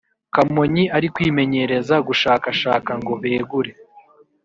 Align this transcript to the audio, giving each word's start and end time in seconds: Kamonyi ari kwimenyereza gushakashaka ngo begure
Kamonyi 0.33 0.83
ari 0.95 1.07
kwimenyereza 1.15 1.95
gushakashaka 2.07 2.91
ngo 3.01 3.13
begure 3.23 3.71